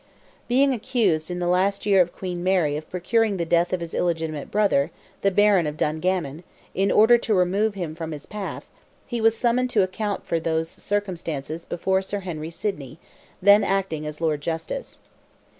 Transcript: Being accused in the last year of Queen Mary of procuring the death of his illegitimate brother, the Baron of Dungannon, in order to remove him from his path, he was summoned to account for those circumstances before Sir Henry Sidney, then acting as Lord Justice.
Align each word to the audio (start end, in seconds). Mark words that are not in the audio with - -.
Being 0.47 0.73
accused 0.73 1.29
in 1.29 1.37
the 1.37 1.45
last 1.47 1.85
year 1.85 2.01
of 2.01 2.11
Queen 2.15 2.43
Mary 2.43 2.75
of 2.75 2.89
procuring 2.89 3.37
the 3.37 3.45
death 3.45 3.71
of 3.71 3.81
his 3.81 3.93
illegitimate 3.93 4.49
brother, 4.49 4.89
the 5.21 5.29
Baron 5.29 5.67
of 5.67 5.77
Dungannon, 5.77 6.43
in 6.73 6.91
order 6.91 7.19
to 7.19 7.35
remove 7.35 7.75
him 7.75 7.93
from 7.93 8.11
his 8.11 8.25
path, 8.25 8.65
he 9.05 9.21
was 9.21 9.37
summoned 9.37 9.69
to 9.69 9.83
account 9.83 10.25
for 10.25 10.39
those 10.39 10.69
circumstances 10.69 11.65
before 11.65 12.01
Sir 12.01 12.21
Henry 12.21 12.49
Sidney, 12.49 12.97
then 13.43 13.63
acting 13.63 14.07
as 14.07 14.19
Lord 14.19 14.41
Justice. 14.41 15.01